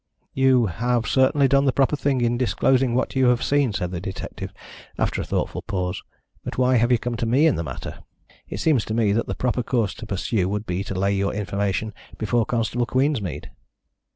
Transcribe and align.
"You 0.33 0.65
have 0.65 1.05
certainly 1.05 1.47
done 1.47 1.65
the 1.65 1.71
proper 1.71 1.95
thing 1.95 2.21
in 2.21 2.35
disclosing 2.35 2.95
what 2.95 3.15
you 3.15 3.27
have 3.27 3.43
seen," 3.43 3.71
said 3.71 3.91
the 3.91 4.01
detective, 4.01 4.51
after 4.97 5.21
a 5.21 5.23
thoughtful 5.23 5.61
pause. 5.61 6.01
"But 6.43 6.57
why 6.57 6.77
have 6.77 6.91
you 6.91 6.97
come 6.97 7.15
to 7.17 7.27
me 7.27 7.45
in 7.45 7.53
the 7.53 7.61
matter? 7.63 7.99
It 8.49 8.59
seems 8.59 8.83
to 8.85 8.95
me 8.95 9.11
that 9.11 9.27
the 9.27 9.35
proper 9.35 9.61
course 9.61 9.93
to 9.93 10.07
pursue 10.07 10.49
would 10.49 10.65
be 10.65 10.83
to 10.85 10.95
lay 10.95 11.13
your 11.13 11.35
information 11.35 11.93
before 12.17 12.47
Constable 12.47 12.87
Queensmead." 12.87 13.51